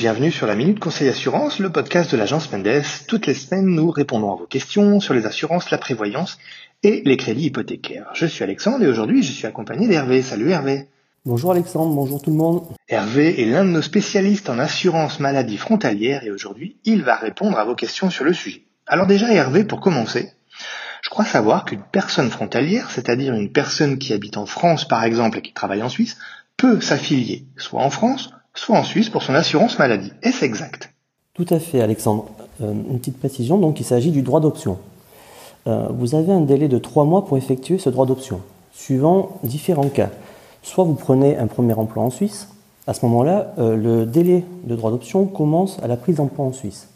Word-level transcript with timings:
bienvenue 0.00 0.32
sur 0.32 0.46
la 0.46 0.54
Minute 0.54 0.80
Conseil 0.80 1.10
Assurance, 1.10 1.58
le 1.58 1.68
podcast 1.68 2.10
de 2.10 2.16
l'agence 2.16 2.50
Mendes. 2.50 2.82
Toutes 3.06 3.26
les 3.26 3.34
semaines, 3.34 3.66
nous 3.66 3.90
répondons 3.90 4.32
à 4.32 4.36
vos 4.36 4.46
questions 4.46 4.98
sur 4.98 5.12
les 5.12 5.26
assurances, 5.26 5.70
la 5.70 5.76
prévoyance 5.76 6.38
et 6.82 7.02
les 7.04 7.18
crédits 7.18 7.48
hypothécaires. 7.48 8.08
Je 8.14 8.24
suis 8.24 8.42
Alexandre 8.42 8.82
et 8.82 8.88
aujourd'hui 8.88 9.22
je 9.22 9.30
suis 9.30 9.46
accompagné 9.46 9.88
d'Hervé. 9.88 10.22
Salut 10.22 10.52
Hervé. 10.52 10.86
Bonjour 11.26 11.52
Alexandre, 11.52 11.94
bonjour 11.94 12.22
tout 12.22 12.30
le 12.30 12.36
monde. 12.36 12.62
Hervé 12.88 13.42
est 13.42 13.44
l'un 13.44 13.62
de 13.62 13.68
nos 13.68 13.82
spécialistes 13.82 14.48
en 14.48 14.58
assurance 14.58 15.20
maladie 15.20 15.58
frontalière 15.58 16.24
et 16.24 16.30
aujourd'hui 16.30 16.78
il 16.86 17.02
va 17.02 17.16
répondre 17.16 17.58
à 17.58 17.66
vos 17.66 17.74
questions 17.74 18.08
sur 18.08 18.24
le 18.24 18.32
sujet. 18.32 18.62
Alors 18.86 19.06
déjà 19.06 19.30
Hervé, 19.30 19.64
pour 19.64 19.82
commencer, 19.82 20.32
je 21.02 21.10
crois 21.10 21.26
savoir 21.26 21.66
qu'une 21.66 21.84
personne 21.92 22.30
frontalière, 22.30 22.90
c'est-à-dire 22.90 23.34
une 23.34 23.52
personne 23.52 23.98
qui 23.98 24.14
habite 24.14 24.38
en 24.38 24.46
France 24.46 24.88
par 24.88 25.04
exemple 25.04 25.36
et 25.36 25.42
qui 25.42 25.52
travaille 25.52 25.82
en 25.82 25.90
Suisse, 25.90 26.16
peut 26.56 26.80
s'affilier 26.80 27.44
soit 27.58 27.82
en 27.82 27.90
France, 27.90 28.30
soit 28.54 28.78
en 28.78 28.84
Suisse 28.84 29.10
pour 29.10 29.22
son 29.22 29.34
assurance 29.34 29.78
maladie. 29.78 30.12
Est-ce 30.22 30.44
exact 30.44 30.92
Tout 31.34 31.46
à 31.50 31.58
fait 31.58 31.80
Alexandre. 31.80 32.26
Euh, 32.62 32.72
une 32.72 32.98
petite 32.98 33.18
précision, 33.18 33.58
donc 33.58 33.80
il 33.80 33.84
s'agit 33.84 34.10
du 34.10 34.22
droit 34.22 34.40
d'option. 34.40 34.78
Euh, 35.66 35.88
vous 35.90 36.14
avez 36.14 36.32
un 36.32 36.40
délai 36.40 36.68
de 36.68 36.78
trois 36.78 37.04
mois 37.04 37.24
pour 37.26 37.36
effectuer 37.36 37.78
ce 37.78 37.90
droit 37.90 38.06
d'option, 38.06 38.40
suivant 38.72 39.38
différents 39.44 39.88
cas. 39.88 40.10
Soit 40.62 40.84
vous 40.84 40.94
prenez 40.94 41.36
un 41.36 41.46
premier 41.46 41.74
emploi 41.74 42.02
en 42.02 42.10
Suisse, 42.10 42.48
à 42.86 42.94
ce 42.94 43.04
moment-là, 43.06 43.52
euh, 43.58 43.76
le 43.76 44.06
délai 44.06 44.44
de 44.64 44.74
droit 44.74 44.90
d'option 44.90 45.26
commence 45.26 45.78
à 45.82 45.86
la 45.86 45.96
prise 45.96 46.16
d'emploi 46.16 46.46
en 46.46 46.52
Suisse. 46.52 46.88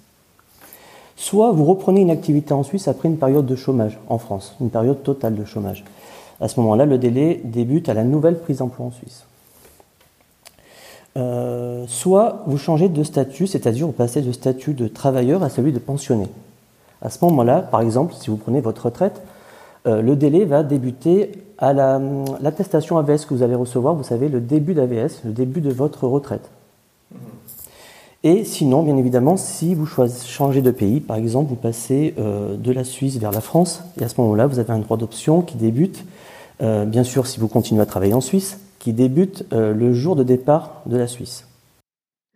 Soit 1.16 1.52
vous 1.52 1.64
reprenez 1.64 2.00
une 2.00 2.10
activité 2.10 2.52
en 2.52 2.62
Suisse 2.62 2.88
après 2.88 3.08
une 3.08 3.18
période 3.18 3.46
de 3.46 3.54
chômage 3.54 3.98
en 4.08 4.18
France, 4.18 4.56
une 4.60 4.70
période 4.70 5.02
totale 5.02 5.36
de 5.36 5.44
chômage. 5.44 5.84
À 6.40 6.48
ce 6.48 6.58
moment-là, 6.60 6.86
le 6.86 6.98
délai 6.98 7.40
débute 7.44 7.88
à 7.88 7.94
la 7.94 8.02
nouvelle 8.02 8.40
prise 8.40 8.58
d'emploi 8.58 8.86
en 8.86 8.90
Suisse. 8.90 9.24
Euh, 11.16 11.84
soit 11.86 12.42
vous 12.46 12.58
changez 12.58 12.88
de 12.88 13.02
statut, 13.04 13.46
c'est-à-dire 13.46 13.86
vous 13.86 13.92
passez 13.92 14.20
de 14.20 14.32
statut 14.32 14.74
de 14.74 14.88
travailleur 14.88 15.44
à 15.44 15.48
celui 15.48 15.72
de 15.72 15.78
pensionné. 15.78 16.26
À 17.02 17.10
ce 17.10 17.24
moment-là, 17.24 17.60
par 17.60 17.82
exemple, 17.82 18.14
si 18.18 18.30
vous 18.30 18.36
prenez 18.36 18.60
votre 18.60 18.86
retraite, 18.86 19.22
euh, 19.86 20.02
le 20.02 20.16
délai 20.16 20.44
va 20.44 20.64
débuter 20.64 21.32
à 21.58 21.72
l'attestation 21.72 22.98
AVS 22.98 23.26
que 23.26 23.34
vous 23.34 23.44
allez 23.44 23.54
recevoir, 23.54 23.94
vous 23.94 24.02
savez, 24.02 24.28
le 24.28 24.40
début 24.40 24.74
d'AVS, 24.74 25.20
le 25.24 25.30
début 25.30 25.60
de 25.60 25.70
votre 25.70 26.08
retraite. 26.08 26.50
Mmh. 27.12 27.16
Et 28.24 28.44
sinon, 28.44 28.82
bien 28.82 28.96
évidemment, 28.96 29.36
si 29.36 29.74
vous 29.74 29.86
changez 29.86 30.62
de 30.62 30.70
pays, 30.72 30.98
par 30.98 31.16
exemple, 31.16 31.48
vous 31.48 31.54
passez 31.54 32.14
euh, 32.18 32.56
de 32.56 32.72
la 32.72 32.82
Suisse 32.82 33.18
vers 33.18 33.30
la 33.30 33.40
France, 33.40 33.84
et 34.00 34.04
à 34.04 34.08
ce 34.08 34.20
moment-là, 34.20 34.48
vous 34.48 34.58
avez 34.58 34.72
un 34.72 34.78
droit 34.78 34.96
d'option 34.96 35.42
qui 35.42 35.56
débute, 35.56 36.04
bien 36.60 37.04
sûr, 37.04 37.26
si 37.26 37.38
vous 37.38 37.48
continuez 37.48 37.82
à 37.82 37.86
travailler 37.86 38.14
en 38.14 38.22
Suisse, 38.22 38.58
qui 38.84 38.92
débute 38.92 39.46
le 39.50 39.92
jour 39.94 40.14
de 40.14 40.22
départ 40.22 40.82
de 40.84 40.98
la 40.98 41.06
Suisse. 41.06 41.48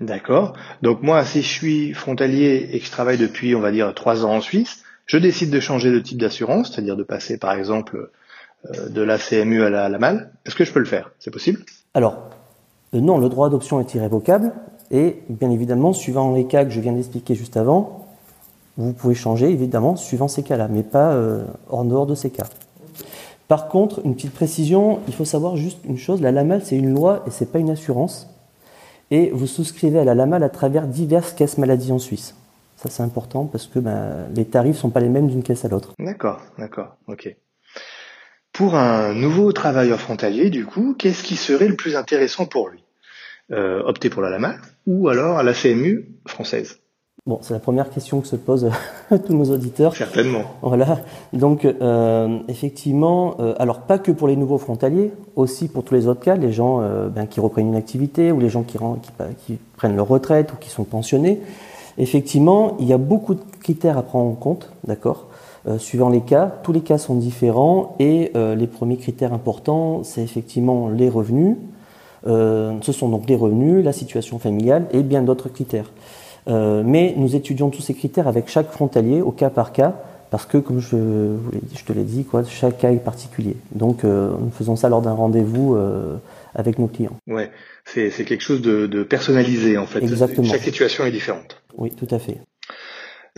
D'accord. 0.01 0.55
Donc 0.83 1.03
moi, 1.03 1.25
si 1.25 1.43
je 1.43 1.49
suis 1.49 1.93
frontalier 1.93 2.71
et 2.73 2.79
que 2.79 2.87
je 2.87 2.91
travaille 2.91 3.19
depuis, 3.19 3.55
on 3.55 3.61
va 3.61 3.71
dire, 3.71 3.93
trois 3.95 4.25
ans 4.25 4.37
en 4.37 4.41
Suisse, 4.41 4.83
je 5.07 5.17
décide 5.17 5.51
de 5.51 5.59
changer 5.59 5.91
de 5.91 5.99
type 5.99 6.19
d'assurance, 6.19 6.73
c'est-à-dire 6.73 6.97
de 6.97 7.03
passer 7.03 7.39
par 7.39 7.53
exemple 7.53 8.11
euh, 8.67 8.89
de 8.89 9.03
la 9.03 9.19
CMU 9.19 9.63
à 9.63 9.71
la, 9.71 9.99
MAL. 9.99 10.31
Est-ce 10.47 10.55
que 10.55 10.65
je 10.65 10.73
peux 10.73 10.79
le 10.79 10.87
faire? 10.87 11.11
C'est 11.19 11.33
possible? 11.33 11.65
Alors, 11.95 12.31
euh, 12.95 13.01
non, 13.01 13.19
le 13.19 13.29
droit 13.29 13.51
d'option 13.51 13.81
est 13.81 13.95
irrévocable 13.95 14.53
et 14.91 15.19
bien 15.29 15.51
évidemment, 15.51 15.93
suivant 15.93 16.33
les 16.33 16.47
cas 16.47 16.65
que 16.65 16.71
je 16.71 16.81
viens 16.81 16.93
d'expliquer 16.93 17.35
juste 17.35 17.57
avant, 17.57 18.07
vous 18.77 18.93
pouvez 18.93 19.15
changer 19.15 19.51
évidemment 19.51 19.97
suivant 19.97 20.29
ces 20.29 20.45
cas-là, 20.45 20.69
mais 20.69 20.85
pas 20.85 21.13
euh, 21.13 21.45
en 21.69 21.85
dehors 21.85 22.07
de 22.07 22.15
ces 22.15 22.31
cas. 22.31 22.47
Par 23.49 23.69
contre, 23.69 24.03
une 24.05 24.15
petite 24.15 24.35
précision, 24.35 25.01
il 25.09 25.15
faut 25.15 25.25
savoir 25.25 25.57
juste 25.57 25.79
une 25.85 25.97
chose, 25.97 26.21
la 26.21 26.31
LAMAL 26.31 26.63
c'est 26.63 26.77
une 26.77 26.95
loi 26.95 27.25
et 27.27 27.31
c'est 27.31 27.51
pas 27.51 27.59
une 27.59 27.71
assurance. 27.71 28.29
Et 29.11 29.31
vous 29.31 29.47
souscrivez 29.47 29.99
à 29.99 30.05
la 30.05 30.15
LAMAL 30.15 30.43
à 30.43 30.51
travers 30.51 30.87
diverses 30.87 31.33
caisses 31.33 31.57
maladies 31.57 31.91
en 31.91 31.99
Suisse. 31.99 32.35
Ça, 32.77 32.91
c'est 32.91 33.03
important 33.03 33.47
parce 33.47 33.67
que 33.67 33.79
ben, 33.79 34.29
les 34.35 34.45
tarifs 34.45 34.77
sont 34.77 34.91
pas 34.91 35.01
les 35.01 35.09
mêmes 35.09 35.29
d'une 35.29 35.43
caisse 35.43 35.65
à 35.65 35.69
l'autre. 35.69 35.95
D'accord, 35.99 36.43
d'accord, 36.59 36.97
ok. 37.09 37.35
Pour 38.53 38.75
un 38.75 39.15
nouveau 39.15 39.53
travailleur 39.53 39.99
frontalier, 39.99 40.51
du 40.51 40.67
coup, 40.67 40.95
qu'est-ce 40.99 41.25
qui 41.25 41.37
serait 41.37 41.69
le 41.69 41.77
plus 41.77 41.97
intéressant 41.97 42.45
pour 42.45 42.69
lui? 42.69 42.85
Euh, 43.51 43.83
Opter 43.85 44.11
pour 44.11 44.21
la 44.21 44.29
LAMA 44.29 44.57
ou 44.87 45.09
alors 45.09 45.39
à 45.39 45.43
la 45.43 45.55
CMU 45.55 46.07
française? 46.27 46.81
Bon, 47.29 47.39
c'est 47.43 47.55
la 47.55 47.61
première 47.61 47.91
question 47.91 48.21
que 48.21 48.27
se 48.27 48.35
posent 48.35 48.69
tous 49.27 49.35
nos 49.35 49.45
auditeurs. 49.45 49.95
Certainement. 49.95 50.43
Voilà. 50.63 50.99
Donc, 51.33 51.65
euh, 51.65 52.39
effectivement, 52.49 53.37
euh, 53.39 53.55
alors 53.61 53.83
pas 53.83 53.99
que 53.99 54.11
pour 54.11 54.27
les 54.27 54.35
nouveaux 54.35 54.59
frontaliers, 54.59 55.13
aussi 55.37 55.69
pour 55.69 55.85
tous 55.85 55.95
les 55.95 56.09
autres 56.09 56.21
cas, 56.21 56.35
les 56.35 56.51
gens 56.51 56.83
ben, 57.15 57.27
qui 57.27 57.39
reprennent 57.39 57.69
une 57.69 57.77
activité 57.77 58.33
ou 58.33 58.41
les 58.41 58.49
gens 58.49 58.65
qui, 58.65 58.79
qui, 58.79 59.13
qui, 59.47 59.59
prennent 59.77 59.95
leur 59.95 60.09
retraite 60.09 60.53
ou 60.53 60.57
qui 60.57 60.71
sont 60.71 60.83
pensionnés. 60.83 61.41
Effectivement, 61.99 62.77
il 62.79 62.87
y 62.87 62.93
a 62.93 62.99
beaucoup 62.99 63.35
de 63.35 63.41
critères 63.61 63.99
à 63.99 64.03
prendre 64.03 64.31
en 64.31 64.35
compte, 64.35 64.71
d'accord 64.87 65.27
euh, 65.67 65.79
Suivant 65.79 66.09
les 66.09 66.21
cas, 66.21 66.47
tous 66.63 66.73
les 66.73 66.81
cas 66.81 66.97
sont 66.97 67.17
différents 67.17 67.97
et 67.99 68.31
euh, 68.37 68.55
les 68.55 68.69
premiers 68.69 68.97
critères 68.97 69.33
importants, 69.33 70.05
c'est 70.05 70.23
effectivement 70.23 70.89
les 70.89 71.09
revenus. 71.09 71.57
Euh, 72.27 72.75
ce 72.83 72.93
sont 72.93 73.09
donc 73.09 73.29
les 73.29 73.35
revenus, 73.35 73.85
la 73.85 73.93
situation 73.93 74.39
familiale 74.39 74.87
et 74.93 75.03
bien 75.03 75.23
d'autres 75.23 75.49
critères. 75.49 75.91
Mais 76.49 77.15
nous 77.17 77.37
étudions 77.37 77.71
tous 77.71 77.83
ces 77.83 77.95
critères 77.95 78.29
avec 78.29 78.49
chaque 78.49 78.71
frontalier 78.71 79.21
au 79.21 79.31
cas 79.31 79.51
par 79.51 79.73
cas 79.73 79.95
parce 80.31 80.45
que, 80.45 80.59
comme 80.59 80.81
je, 80.81 81.37
je 81.75 81.85
te 81.85 81.93
l'ai 81.93 82.03
dit, 82.03 82.25
quoi, 82.25 82.45
chaque 82.45 82.79
cas 82.79 82.91
est 82.91 83.03
particulier. 83.03 83.57
Donc, 83.73 84.05
nous 84.05 84.51
faisons 84.51 84.77
ça 84.77 84.89
lors 84.89 85.01
d'un 85.03 85.13
rendez-vous 85.13 85.77
avec 86.55 86.79
nos 86.79 86.87
clients. 86.87 87.17
Ouais, 87.27 87.51
c'est 87.85 88.11
quelque 88.25 88.43
chose 88.43 88.63
de, 88.63 88.87
de, 88.87 89.03
personnalisé 89.03 89.79
en 89.79 89.87
fait. 89.87 90.01
Exactement. 90.01 90.49
Chaque 90.49 90.63
situation 90.63 91.05
est 91.05 91.11
différente. 91.11 91.63
Oui, 91.77 91.91
tout 91.91 92.09
à 92.11 92.19
fait. 92.19 92.39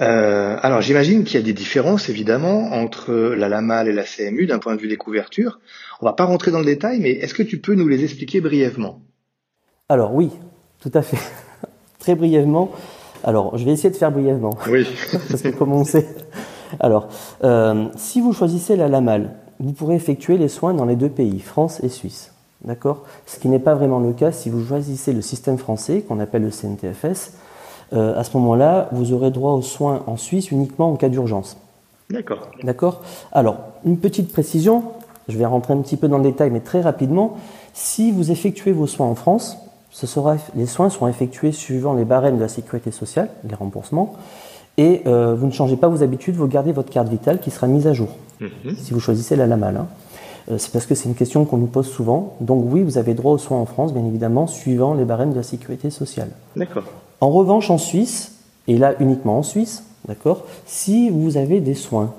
Euh, 0.00 0.56
alors 0.62 0.80
j'imagine 0.80 1.24
qu'il 1.24 1.38
y 1.38 1.42
a 1.42 1.44
des 1.44 1.52
différences 1.52 2.08
évidemment 2.08 2.72
entre 2.72 3.12
la 3.12 3.48
LAMAL 3.50 3.86
et 3.86 3.92
la 3.92 4.04
CMU 4.04 4.46
d'un 4.46 4.58
point 4.58 4.74
de 4.74 4.80
vue 4.80 4.88
des 4.88 4.96
couvertures. 4.96 5.60
On 6.00 6.06
va 6.06 6.14
pas 6.14 6.24
rentrer 6.24 6.50
dans 6.50 6.60
le 6.60 6.64
détail, 6.64 7.00
mais 7.00 7.10
est-ce 7.10 7.34
que 7.34 7.42
tu 7.42 7.58
peux 7.58 7.74
nous 7.74 7.86
les 7.86 8.02
expliquer 8.02 8.40
brièvement? 8.40 9.02
Alors 9.90 10.14
oui, 10.14 10.30
tout 10.80 10.92
à 10.94 11.02
fait. 11.02 11.18
Très 11.98 12.14
brièvement. 12.14 12.72
Alors 13.24 13.56
je 13.56 13.64
vais 13.64 13.72
essayer 13.72 13.90
de 13.90 13.96
faire 13.96 14.12
brièvement. 14.12 14.56
Oui. 14.68 14.86
Parce 15.30 15.42
que 15.42 15.48
comme 15.48 15.72
on 15.72 15.84
sait? 15.84 16.06
Alors, 16.78 17.08
euh, 17.42 17.86
si 17.96 18.20
vous 18.20 18.32
choisissez 18.32 18.76
la 18.76 18.88
LAMAL, 18.88 19.34
vous 19.58 19.72
pourrez 19.72 19.96
effectuer 19.96 20.38
les 20.38 20.48
soins 20.48 20.72
dans 20.72 20.84
les 20.84 20.96
deux 20.96 21.08
pays, 21.08 21.40
France 21.40 21.82
et 21.82 21.88
Suisse. 21.88 22.32
D'accord? 22.64 23.04
Ce 23.26 23.38
qui 23.38 23.48
n'est 23.48 23.58
pas 23.58 23.74
vraiment 23.74 23.98
le 23.98 24.12
cas 24.12 24.32
si 24.32 24.50
vous 24.50 24.64
choisissez 24.64 25.12
le 25.12 25.22
système 25.22 25.58
français, 25.58 26.02
qu'on 26.02 26.20
appelle 26.20 26.42
le 26.42 26.50
CNTFS. 26.50 27.32
Euh, 27.92 28.18
à 28.18 28.24
ce 28.24 28.36
moment-là, 28.36 28.88
vous 28.92 29.12
aurez 29.12 29.30
droit 29.30 29.52
aux 29.52 29.62
soins 29.62 30.02
en 30.06 30.16
Suisse 30.16 30.50
uniquement 30.50 30.92
en 30.92 30.96
cas 30.96 31.08
d'urgence. 31.08 31.56
D'accord. 32.10 32.48
D'accord? 32.62 33.02
Alors, 33.32 33.56
une 33.84 33.98
petite 33.98 34.32
précision, 34.32 34.84
je 35.28 35.38
vais 35.38 35.46
rentrer 35.46 35.74
un 35.74 35.78
petit 35.78 35.96
peu 35.96 36.08
dans 36.08 36.18
le 36.18 36.24
détail, 36.24 36.50
mais 36.50 36.60
très 36.60 36.80
rapidement. 36.80 37.36
Si 37.72 38.12
vous 38.12 38.30
effectuez 38.30 38.72
vos 38.72 38.86
soins 38.86 39.06
en 39.06 39.14
France, 39.14 39.56
ce 39.90 40.06
sera, 40.06 40.36
les 40.54 40.66
soins 40.66 40.90
seront 40.90 41.08
effectués 41.08 41.52
suivant 41.52 41.94
les 41.94 42.04
barèmes 42.04 42.36
de 42.36 42.42
la 42.42 42.48
sécurité 42.48 42.90
sociale, 42.90 43.28
les 43.48 43.54
remboursements, 43.54 44.14
et 44.76 45.02
euh, 45.06 45.34
vous 45.34 45.46
ne 45.46 45.52
changez 45.52 45.76
pas 45.76 45.88
vos 45.88 46.02
habitudes, 46.02 46.36
vous 46.36 46.46
gardez 46.46 46.72
votre 46.72 46.90
carte 46.90 47.08
vitale 47.08 47.40
qui 47.40 47.50
sera 47.50 47.66
mise 47.66 47.86
à 47.86 47.92
jour, 47.92 48.08
mhm. 48.40 48.76
si 48.76 48.92
vous 48.92 49.00
choisissez 49.00 49.36
la 49.36 49.46
LAMAL. 49.46 49.76
Hein. 49.76 49.86
Euh, 50.50 50.58
c'est 50.58 50.72
parce 50.72 50.86
que 50.86 50.94
c'est 50.94 51.08
une 51.08 51.14
question 51.14 51.44
qu'on 51.44 51.58
nous 51.58 51.66
pose 51.66 51.88
souvent. 51.88 52.36
Donc 52.40 52.64
oui, 52.68 52.82
vous 52.82 52.98
avez 52.98 53.14
droit 53.14 53.32
aux 53.32 53.38
soins 53.38 53.58
en 53.58 53.66
France, 53.66 53.92
bien 53.92 54.04
évidemment, 54.04 54.46
suivant 54.46 54.94
les 54.94 55.04
barèmes 55.04 55.30
de 55.30 55.36
la 55.36 55.42
sécurité 55.42 55.90
sociale. 55.90 56.30
D'accord. 56.56 56.84
En 57.20 57.30
revanche, 57.30 57.70
en 57.70 57.78
Suisse, 57.78 58.32
et 58.68 58.78
là 58.78 58.94
uniquement 59.00 59.38
en 59.38 59.42
Suisse, 59.42 59.84
d'accord, 60.08 60.44
si 60.66 61.10
vous 61.10 61.36
avez 61.36 61.60
des 61.60 61.74
soins 61.74 62.14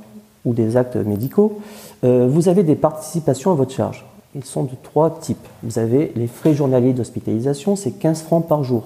ou 0.46 0.54
des 0.54 0.78
actes 0.78 0.96
médicaux, 0.96 1.60
euh, 2.04 2.28
vous 2.30 2.50
avez 2.50 2.64
des 2.64 2.76
participations 2.76 3.52
à 3.52 3.56
votre 3.56 3.72
charge. 3.72 4.06
Ils 4.36 4.46
sont 4.46 4.64
de 4.64 4.72
trois 4.82 5.20
types. 5.20 5.46
Vous 5.64 5.80
avez 5.80 6.12
les 6.16 6.28
frais 6.28 6.54
journaliers 6.54 6.94
d'hospitalisation, 6.94 7.76
c'est 7.76 7.92
15 7.92 8.22
francs 8.22 8.48
par 8.48 8.64
jour. 8.64 8.84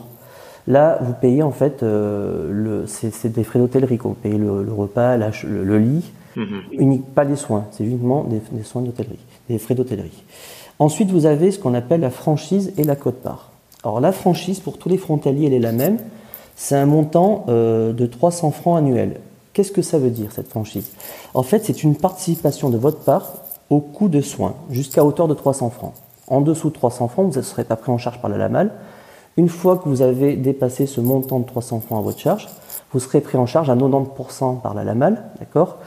Là, 0.67 0.97
vous 1.01 1.13
payez 1.13 1.43
en 1.43 1.51
fait, 1.51 1.83
euh, 1.83 2.85
c'est 2.87 3.31
des 3.31 3.43
frais 3.43 3.59
d'hôtellerie, 3.59 3.97
vous 3.97 4.13
payez 4.13 4.37
le, 4.37 4.73
repas, 4.73 5.15
le, 5.17 5.77
lit, 5.77 6.11
mhm. 6.35 7.01
pas 7.13 7.23
les 7.23 7.35
soins, 7.35 7.65
c'est 7.71 7.83
uniquement 7.83 8.23
des, 8.23 8.41
des 8.51 8.63
soins 8.63 8.81
d'hôtellerie, 8.81 9.19
des 9.47 9.59
frais 9.59 9.75
d'hôtellerie. 9.75 10.23
Ensuite, 10.79 11.11
vous 11.11 11.27
avez 11.27 11.51
ce 11.51 11.59
qu'on 11.59 11.75
appelle 11.75 12.01
la 12.01 12.09
franchise 12.09 12.73
et 12.77 12.83
la 12.83 12.95
cote-part. 12.95 13.51
Alors 13.83 13.99
la 13.99 14.11
franchise 14.11 14.59
pour 14.59 14.79
tous 14.79 14.89
les 14.89 14.97
frontaliers, 14.97 15.45
elle 15.45 15.53
est 15.53 15.59
la 15.59 15.71
même. 15.71 15.99
C'est 16.55 16.75
un 16.75 16.87
montant 16.87 17.45
euh, 17.49 17.93
de 17.93 18.07
300 18.07 18.49
francs 18.51 18.79
annuels. 18.79 19.19
Qu'est-ce 19.53 19.71
que 19.71 19.83
ça 19.83 19.99
veut 19.99 20.09
dire 20.09 20.31
cette 20.31 20.49
franchise? 20.49 20.89
En 21.33 21.43
fait, 21.43 21.63
c'est 21.63 21.83
une 21.83 21.95
participation 21.95 22.69
de 22.69 22.77
votre 22.77 22.99
part 22.99 23.33
au 23.69 23.79
coût 23.79 24.09
de 24.09 24.21
soins 24.21 24.55
jusqu'à 24.69 25.03
hauteur 25.03 25.27
de 25.27 25.33
300 25.33 25.69
francs. 25.69 25.93
En 26.27 26.41
dessous 26.41 26.69
de 26.69 26.73
300 26.73 27.07
francs, 27.07 27.31
vous 27.31 27.37
ne 27.37 27.43
serez 27.43 27.63
pas 27.63 27.75
pris 27.75 27.91
en 27.91 27.97
charge 27.97 28.19
par 28.19 28.29
la 28.29 28.37
LAMAL. 28.37 28.71
Une 29.37 29.49
fois 29.49 29.77
que 29.77 29.89
vous 29.89 30.01
avez 30.01 30.35
dépassé 30.35 30.87
ce 30.87 31.01
montant 31.01 31.39
de 31.39 31.45
300 31.45 31.81
francs 31.81 31.99
à 31.99 32.01
votre 32.01 32.19
charge, 32.19 32.47
vous 32.93 32.99
serez 32.99 33.21
pris 33.21 33.37
en 33.37 33.45
charge 33.45 33.69
à 33.69 33.75
90% 33.75 34.61
par 34.61 34.73
la 34.73 34.83
LAMAL, 34.83 35.23
d'accord? 35.39 35.77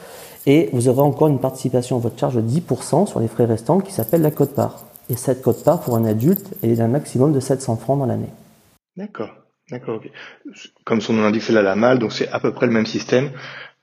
Et 0.47 0.71
vous 0.73 0.89
aurez 0.89 1.03
encore 1.03 1.29
une 1.29 1.41
participation 1.41 1.97
à 1.97 1.99
votre 1.99 2.19
charge 2.19 2.37
de 2.37 2.43
10% 2.43 3.07
sur 3.07 3.21
les 3.21 3.29
frais 3.29 3.47
restants 3.47 3.81
qui 3.81 3.93
s'appelle 3.93 4.23
la 4.23 4.31
cote-part. 4.31 4.85
Et 5.11 5.17
cette 5.17 5.43
cote-part 5.43 5.81
pour 5.81 5.97
un 5.97 6.05
adulte 6.05 6.55
est 6.63 6.75
d'un 6.75 6.89
maximum 6.89 7.33
de 7.33 7.41
700 7.41 7.77
francs 7.77 7.99
dans 7.99 8.07
l'année. 8.07 8.31
D'accord. 8.97 9.31
D'accord, 9.71 9.97
ok. 9.97 10.11
Comme 10.85 11.01
son 11.01 11.13
nom 11.13 11.23
l'indique, 11.23 11.43
c'est 11.43 11.53
la 11.53 11.63
LAMAL, 11.63 11.99
donc 11.99 12.13
c'est 12.13 12.29
à 12.29 12.41
peu 12.41 12.53
près 12.53 12.67
le 12.67 12.73
même 12.73 12.87
système 12.87 13.31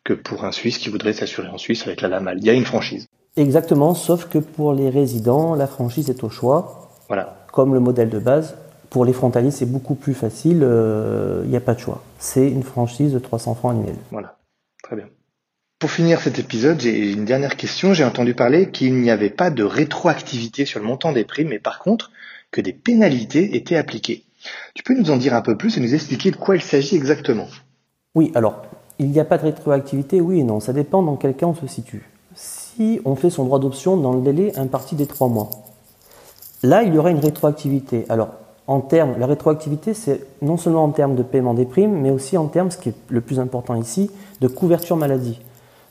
que 0.03 0.13
pour 0.13 0.44
un 0.45 0.51
Suisse 0.51 0.77
qui 0.77 0.89
voudrait 0.89 1.13
s'assurer 1.13 1.47
en 1.50 1.57
Suisse 1.57 1.86
avec 1.86 2.01
la 2.01 2.07
LAMAL. 2.07 2.38
Il 2.39 2.45
y 2.45 2.50
a 2.50 2.53
une 2.53 2.65
franchise. 2.65 3.07
Exactement, 3.38 3.94
sauf 3.94 4.30
que 4.30 4.38
pour 4.38 4.74
les 4.74 4.90
résidents, 4.90 5.56
la 5.56 5.68
franchise 5.68 6.10
est 6.10 6.24
au 6.24 6.30
choix. 6.30 6.90
Voilà. 7.08 7.46
Comme 7.52 7.74
le 7.74 7.80
modèle 7.80 8.10
de 8.10 8.20
base. 8.20 8.56
Pour 8.90 9.04
les 9.04 9.14
frontaliers, 9.14 9.52
c'est 9.52 9.66
beaucoup 9.66 9.96
plus 9.96 10.14
facile, 10.14 10.62
euh, 10.64 11.42
il 11.44 11.50
n'y 11.50 11.58
a 11.58 11.62
pas 11.62 11.74
de 11.74 11.80
choix. 11.80 12.02
C'est 12.18 12.48
une 12.48 12.64
franchise 12.64 13.12
de 13.12 13.20
300 13.20 13.56
francs 13.56 13.74
annuels. 13.74 13.98
Voilà, 14.12 14.38
très 14.82 14.96
bien. 14.96 15.06
Pour 15.80 15.92
finir 15.92 16.22
cet 16.22 16.40
épisode, 16.40 16.80
j'ai 16.80 17.12
une 17.12 17.26
dernière 17.26 17.58
question. 17.58 17.94
J'ai 17.94 18.06
entendu 18.06 18.34
parler 18.34 18.72
qu'il 18.72 18.96
n'y 19.02 19.12
avait 19.12 19.30
pas 19.30 19.50
de 19.50 19.64
rétroactivité 19.64 20.66
sur 20.66 20.80
le 20.80 20.86
montant 20.86 21.12
des 21.12 21.26
primes, 21.26 21.50
mais 21.50 21.60
par 21.60 21.80
contre 21.80 22.12
que 22.52 22.62
des 22.62 22.72
pénalités 22.72 23.58
étaient 23.58 23.76
appliquées. 23.76 24.24
Tu 24.74 24.84
peux 24.84 24.96
nous 24.98 25.12
en 25.12 25.18
dire 25.18 25.34
un 25.34 25.42
peu 25.42 25.58
plus 25.58 25.78
et 25.78 25.81
nous 25.81 25.94
expliquer 25.94 26.31
de 26.31 26.38
quoi 26.38 26.56
il 26.56 26.62
s'agit 26.62 26.96
exactement? 26.96 27.48
Oui, 28.14 28.31
alors, 28.34 28.62
il 28.98 29.10
n'y 29.10 29.20
a 29.20 29.26
pas 29.26 29.38
de 29.38 29.44
rétroactivité, 29.44 30.22
oui 30.22 30.40
et 30.40 30.44
non. 30.44 30.62
Ça 30.62 30.72
dépend 30.72 31.04
dans 31.04 31.18
quel 31.18 31.36
cas 31.36 31.48
on 31.48 31.56
se 31.56 31.68
situe. 31.68 32.08
On 33.06 33.16
fait 33.16 33.30
son 33.30 33.45
droit 33.45 33.60
d'option 33.60 33.98
dans 33.98 34.13
le 34.13 34.22
délai 34.22 34.57
imparti 34.57 34.95
des 34.95 35.06
trois 35.06 35.27
mois, 35.27 35.50
là, 36.63 36.83
il 36.83 36.94
y 36.94 36.98
aura 36.98 37.12
une 37.12 37.19
rétroactivité. 37.19 38.06
Alors, 38.10 38.30
en 38.68 38.81
termes, 38.81 39.16
la 39.19 39.27
rétroactivité, 39.27 39.94
c'est 39.94 40.22
non 40.42 40.57
seulement 40.57 40.83
en 40.83 40.89
termes 40.89 41.16
de 41.16 41.24
paiement 41.24 41.54
des 41.54 41.66
primes, 41.66 42.01
mais 42.01 42.10
aussi 42.10 42.38
en 42.38 42.48
termes, 42.48 42.72
ce 42.72 42.77
qui 42.77 42.89
est 42.89 42.95
le 43.10 43.22
plus 43.22 43.39
important 43.39 43.75
ici, 43.75 44.10
de 44.42 44.48
couverture 44.48 44.98
maladie. 44.98 45.39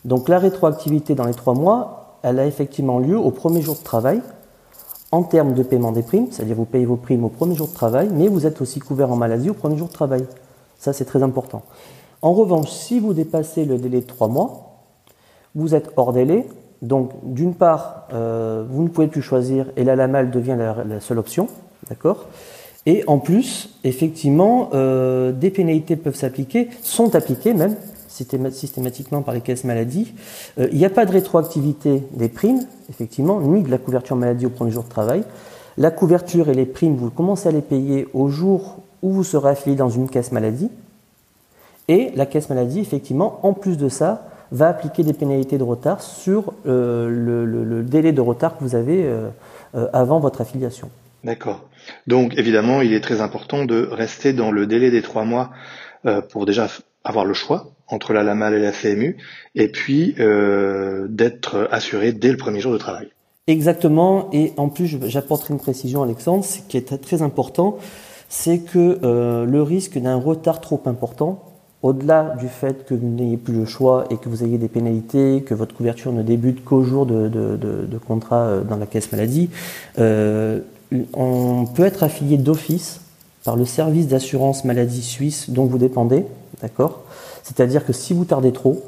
Donc 0.04 0.28
la 0.28 0.38
rétroactivité 0.38 1.14
dans 1.14 1.24
les 1.24 1.34
trois 1.34 1.54
mois, 1.54 2.18
elle 2.22 2.38
a 2.38 2.46
effectivement 2.46 2.98
lieu 2.98 3.18
au 3.18 3.30
premier 3.30 3.62
jour 3.62 3.76
de 3.76 3.82
travail, 3.82 4.20
en 5.12 5.22
termes 5.22 5.54
de 5.54 5.62
paiement 5.62 5.92
des 5.92 6.02
primes, 6.02 6.26
c'est-à-dire 6.30 6.56
vous 6.56 6.64
payez 6.64 6.84
vos 6.84 6.96
primes 6.96 7.24
au 7.24 7.28
premier 7.28 7.54
jour 7.54 7.68
de 7.68 7.74
travail, 7.74 8.08
mais 8.12 8.26
vous 8.26 8.46
êtes 8.46 8.60
aussi 8.60 8.80
couvert 8.80 9.12
en 9.12 9.16
maladie 9.16 9.48
au 9.48 9.54
premier 9.54 9.76
jour 9.76 9.86
de 9.86 9.92
travail. 9.92 10.26
Ça, 10.78 10.92
c'est 10.92 11.04
très 11.04 11.22
important. 11.22 11.62
En 12.20 12.32
revanche, 12.32 12.70
si 12.70 12.98
vous 12.98 13.14
dépassez 13.14 13.64
le 13.64 13.78
délai 13.78 14.00
de 14.00 14.06
trois 14.06 14.28
mois, 14.28 14.80
vous 15.54 15.74
êtes 15.74 15.90
hors 15.96 16.12
délai. 16.12 16.48
Donc, 16.82 17.12
d'une 17.22 17.54
part, 17.54 18.08
euh, 18.12 18.64
vous 18.68 18.82
ne 18.82 18.88
pouvez 18.88 19.06
plus 19.06 19.22
choisir 19.22 19.66
et 19.76 19.84
la 19.84 19.96
LAMAL 19.96 20.30
devient 20.30 20.56
la, 20.58 21.00
seule 21.00 21.18
option. 21.18 21.48
D'accord? 21.88 22.26
Et 22.86 23.04
en 23.06 23.18
plus, 23.18 23.70
effectivement, 23.84 24.70
euh, 24.74 25.32
des 25.32 25.50
pénalités 25.50 25.96
peuvent 25.96 26.16
s'appliquer, 26.16 26.68
sont 26.82 27.14
appliquées 27.14 27.54
même, 27.54 27.76
systématiquement 28.08 29.22
par 29.22 29.34
les 29.34 29.40
caisses 29.40 29.64
maladie. 29.64 30.12
Euh, 30.58 30.68
il 30.70 30.78
n'y 30.78 30.84
a 30.84 30.90
pas 30.90 31.06
de 31.06 31.12
rétroactivité 31.12 32.02
des 32.12 32.28
primes, 32.28 32.60
effectivement, 32.90 33.40
ni 33.40 33.62
de 33.62 33.70
la 33.70 33.78
couverture 33.78 34.16
maladie 34.16 34.46
au 34.46 34.50
premier 34.50 34.70
jour 34.70 34.84
de 34.84 34.88
travail. 34.88 35.24
La 35.76 35.90
couverture 35.90 36.48
et 36.48 36.54
les 36.54 36.66
primes, 36.66 36.96
vous 36.96 37.10
commencez 37.10 37.48
à 37.48 37.52
les 37.52 37.62
payer 37.62 38.06
au 38.14 38.28
jour 38.28 38.76
où 39.02 39.10
vous 39.10 39.24
serez 39.24 39.50
affilié 39.50 39.76
dans 39.76 39.88
une 39.88 40.08
caisse 40.08 40.30
maladie. 40.30 40.70
Et 41.88 42.12
la 42.14 42.26
caisse 42.26 42.48
maladie, 42.48 42.80
effectivement, 42.80 43.40
en 43.42 43.52
plus 43.52 43.76
de 43.76 43.88
ça, 43.88 44.28
va 44.54 44.68
appliquer 44.68 45.02
des 45.02 45.12
pénalités 45.12 45.58
de 45.58 45.62
retard 45.62 46.02
sur 46.02 46.54
euh, 46.66 47.08
le, 47.08 47.82
délai 47.82 48.12
de 48.12 48.20
retard 48.20 48.56
que 48.56 48.64
vous 48.64 48.74
avez 48.74 49.04
euh, 49.04 49.28
avant 49.92 50.20
votre 50.20 50.40
affiliation. 50.40 50.90
D'accord. 51.22 51.68
Donc 52.06 52.38
évidemment, 52.38 52.80
il 52.80 52.92
est 52.92 53.00
très 53.00 53.20
important 53.20 53.64
de 53.64 53.88
rester 53.90 54.32
dans 54.32 54.50
le 54.50 54.66
délai 54.66 54.90
des 54.90 55.02
trois 55.02 55.24
mois 55.24 55.50
pour 56.30 56.44
déjà 56.44 56.68
avoir 57.02 57.24
le 57.24 57.32
choix 57.32 57.74
entre 57.88 58.12
la 58.12 58.22
LAMAL 58.22 58.54
et 58.54 58.60
la 58.60 58.72
CMU, 58.72 59.16
et 59.54 59.68
puis 59.68 60.14
euh, 60.18 61.06
d'être 61.08 61.68
assuré 61.70 62.12
dès 62.12 62.30
le 62.30 62.36
premier 62.36 62.60
jour 62.60 62.72
de 62.72 62.78
travail. 62.78 63.08
Exactement, 63.46 64.30
et 64.32 64.52
en 64.56 64.68
plus 64.68 64.98
j'apporterai 65.06 65.52
une 65.52 65.60
précision 65.60 66.02
Alexandre, 66.02 66.44
ce 66.44 66.60
qui 66.60 66.78
est 66.78 67.00
très 67.00 67.20
important, 67.20 67.76
c'est 68.28 68.60
que 68.60 68.98
euh, 69.02 69.44
le 69.44 69.62
risque 69.62 69.98
d'un 69.98 70.16
retard 70.16 70.62
trop 70.62 70.80
important, 70.86 71.53
au-delà 71.84 72.34
du 72.40 72.48
fait 72.48 72.86
que 72.86 72.94
vous 72.94 73.06
n'ayez 73.06 73.36
plus 73.36 73.54
le 73.54 73.66
choix 73.66 74.06
et 74.10 74.16
que 74.16 74.28
vous 74.28 74.42
ayez 74.42 74.58
des 74.58 74.68
pénalités, 74.68 75.42
que 75.46 75.54
votre 75.54 75.76
couverture 75.76 76.12
ne 76.12 76.22
débute 76.22 76.64
qu'au 76.64 76.82
jour 76.82 77.06
de, 77.06 77.98
contrat 78.08 78.42
euh, 78.46 78.64
dans 78.64 78.76
la 78.76 78.86
caisse 78.86 79.12
maladie, 79.12 79.50
on 79.98 81.66
peut 81.74 81.84
être 81.84 82.02
affilié 82.02 82.38
d'office 82.38 83.00
par 83.44 83.56
le 83.56 83.66
service 83.66 84.08
d'assurance 84.08 84.64
maladie 84.64 85.02
suisse 85.02 85.50
dont 85.50 85.66
vous 85.66 85.78
dépendez, 85.78 86.24
d'accord? 86.62 87.02
C'est-à-dire 87.42 87.84
que 87.84 87.92
si 87.92 88.14
vous 88.14 88.24
tardez 88.24 88.52
trop, 88.52 88.82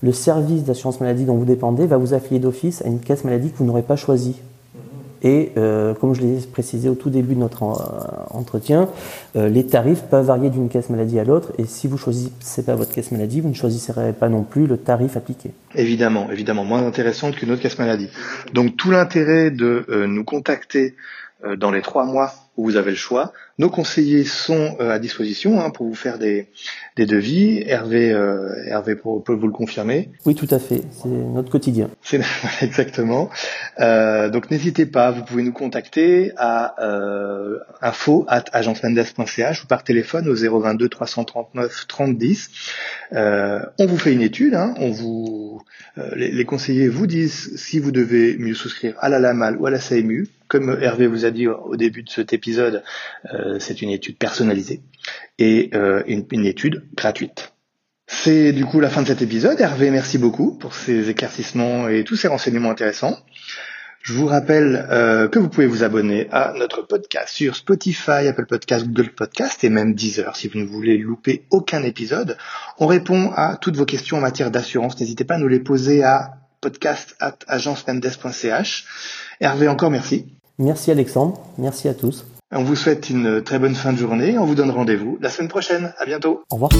le 0.00 0.12
service 0.12 0.62
d'assurance 0.62 1.00
maladie 1.00 1.24
dont 1.24 1.34
vous 1.34 1.44
dépendez 1.44 1.86
va 1.86 1.96
vous 1.96 2.14
affilier 2.14 2.38
d'office 2.38 2.82
à 2.82 2.88
une 2.88 3.00
caisse 3.00 3.24
maladie 3.24 3.50
que 3.50 3.58
vous 3.58 3.64
n'aurez 3.64 3.82
pas 3.82 3.96
choisie. 3.96 4.36
Et 5.22 5.52
euh, 5.56 5.94
comme 5.94 6.14
je 6.14 6.20
l'ai 6.20 6.38
précisé 6.52 6.88
au 6.88 6.94
tout 6.94 7.10
début 7.10 7.34
de 7.34 7.40
notre 7.40 7.62
euh, 7.62 8.36
entretien, 8.36 8.88
euh, 9.36 9.48
les 9.48 9.66
tarifs 9.66 10.02
peuvent 10.02 10.26
varier 10.26 10.50
d'une 10.50 10.68
caisse 10.68 10.90
maladie 10.90 11.18
à 11.18 11.24
l'autre. 11.24 11.52
Et 11.58 11.64
si 11.64 11.88
vous 11.88 11.98
choisissez 11.98 12.62
pas 12.64 12.74
votre 12.74 12.92
caisse 12.92 13.12
maladie, 13.12 13.40
vous 13.40 13.48
ne 13.48 13.54
choisirez 13.54 14.12
pas 14.12 14.28
non 14.28 14.42
plus 14.42 14.66
le 14.66 14.76
tarif 14.76 15.16
appliqué. 15.16 15.50
Évidemment, 15.74 16.30
évidemment, 16.30 16.64
moins 16.64 16.86
intéressante 16.86 17.36
qu'une 17.36 17.50
autre 17.50 17.62
caisse 17.62 17.78
maladie. 17.78 18.08
Donc 18.52 18.76
tout 18.76 18.90
l'intérêt 18.90 19.50
de 19.50 19.84
nous 20.06 20.24
contacter 20.24 20.94
dans 21.56 21.70
les 21.70 21.82
trois 21.82 22.04
mois 22.04 22.32
où 22.56 22.64
vous 22.64 22.76
avez 22.76 22.90
le 22.90 22.96
choix. 22.96 23.32
Nos 23.58 23.70
conseillers 23.70 24.24
sont 24.24 24.76
euh, 24.80 24.90
à 24.90 24.98
disposition 24.98 25.60
hein, 25.60 25.70
pour 25.70 25.86
vous 25.86 25.94
faire 25.94 26.18
des, 26.18 26.48
des 26.96 27.06
devis. 27.06 27.62
Hervé, 27.66 28.12
euh, 28.12 28.52
Hervé 28.66 28.96
peut 28.96 29.32
vous 29.32 29.46
le 29.46 29.52
confirmer. 29.52 30.10
Oui, 30.26 30.34
tout 30.34 30.48
à 30.50 30.58
fait. 30.58 30.82
C'est 30.90 31.08
notre 31.08 31.50
quotidien. 31.50 31.90
C'est 32.02 32.20
exactement. 32.60 33.30
Euh, 33.80 34.28
donc 34.28 34.50
n'hésitez 34.50 34.86
pas. 34.86 35.10
Vous 35.10 35.24
pouvez 35.24 35.42
nous 35.42 35.52
contacter 35.52 36.32
à 36.36 36.74
euh, 36.84 37.58
info 37.80 38.24
at 38.28 38.44
agencemendes.ch 38.52 39.64
ou 39.64 39.66
par 39.66 39.84
téléphone 39.84 40.28
au 40.28 40.34
022 40.34 40.88
339 40.88 41.86
30 41.88 42.18
10. 42.18 42.50
Euh, 43.12 43.60
on 43.78 43.86
vous 43.86 43.98
fait 43.98 44.12
une 44.12 44.22
étude. 44.22 44.54
Hein, 44.54 44.74
on 44.78 44.90
vous, 44.90 45.62
les, 46.14 46.30
les, 46.30 46.44
conseillers 46.44 46.88
vous 46.88 47.06
disent 47.06 47.56
si 47.56 47.78
vous 47.78 47.92
devez 47.92 48.36
mieux 48.38 48.54
souscrire 48.54 48.94
à 49.00 49.08
la 49.08 49.18
LAMAL 49.18 49.56
ou 49.56 49.66
à 49.66 49.70
la 49.70 49.78
CMU. 49.78 50.28
Comme 50.48 50.78
Hervé 50.80 51.08
vous 51.08 51.24
a 51.24 51.32
dit 51.32 51.48
au 51.48 51.74
début 51.74 52.04
de 52.04 52.08
cet 52.08 52.32
épisode, 52.32 52.45
euh, 52.58 53.58
c'est 53.58 53.82
une 53.82 53.90
étude 53.90 54.18
personnalisée 54.18 54.82
et 55.38 55.70
euh, 55.74 56.02
une, 56.06 56.46
étude 56.46 56.84
gratuite. 56.94 57.52
C'est 58.06 58.52
du 58.52 58.64
coup 58.64 58.80
la 58.80 58.88
fin 58.88 59.02
de 59.02 59.08
cet 59.08 59.22
épisode. 59.22 59.60
Hervé, 59.60 59.90
merci 59.90 60.18
beaucoup 60.18 60.56
pour 60.56 60.74
ces 60.74 61.10
éclaircissements 61.10 61.88
et 61.88 62.04
tous 62.04 62.16
ces 62.16 62.28
renseignements 62.28 62.70
intéressants. 62.70 63.18
Je 64.06 64.12
vous 64.12 64.26
rappelle 64.26 64.86
euh, 64.88 65.26
que 65.26 65.40
vous 65.40 65.48
pouvez 65.48 65.66
vous 65.66 65.82
abonner 65.82 66.28
à 66.30 66.52
notre 66.56 66.82
podcast 66.82 67.34
sur 67.34 67.56
Spotify, 67.56 68.28
Apple 68.28 68.46
Podcast, 68.46 68.86
Google 68.86 69.10
Podcast 69.10 69.64
et 69.64 69.68
même 69.68 69.94
Deezer 69.94 70.36
si 70.36 70.46
vous 70.46 70.60
ne 70.60 70.64
voulez 70.64 70.96
louper 70.96 71.44
aucun 71.50 71.82
épisode. 71.82 72.36
On 72.78 72.86
répond 72.86 73.32
à 73.34 73.56
toutes 73.56 73.76
vos 73.76 73.84
questions 73.84 74.18
en 74.18 74.20
matière 74.20 74.52
d'assurance. 74.52 75.00
N'hésitez 75.00 75.24
pas 75.24 75.34
à 75.34 75.38
nous 75.38 75.48
les 75.48 75.58
poser 75.58 76.04
à 76.04 76.34
podcast.agencemendes.ch. 76.60 78.86
Hervé, 79.40 79.66
encore 79.66 79.90
merci. 79.90 80.26
Merci 80.58 80.92
Alexandre, 80.92 81.42
merci 81.58 81.88
à 81.88 81.94
tous. 81.94 82.24
On 82.52 82.62
vous 82.62 82.76
souhaite 82.76 83.10
une 83.10 83.42
très 83.42 83.58
bonne 83.58 83.74
fin 83.74 83.92
de 83.92 83.98
journée. 83.98 84.38
On 84.38 84.44
vous 84.44 84.54
donne 84.54 84.70
rendez-vous 84.70 85.18
la 85.20 85.30
semaine 85.30 85.48
prochaine. 85.48 85.92
À 85.98 86.04
bientôt. 86.04 86.44
Au 86.50 86.54
revoir. 86.54 86.70